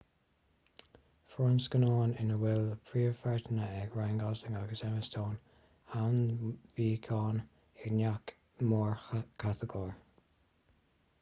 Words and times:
fuair 1.31 1.47
​​an 1.47 1.57
scannán 1.65 2.13
ina 2.21 2.37
bhfuil 2.43 2.63
príomhpháirteanna 2.91 3.67
ag 3.81 3.97
ryan 3.99 4.23
gosling 4.23 4.57
agus 4.61 4.81
emma 4.87 5.03
stone 5.09 5.37
ainmniúcháin 5.99 7.41
i 7.83 7.91
ngach 7.99 8.33
mórchatagóir 8.73 9.93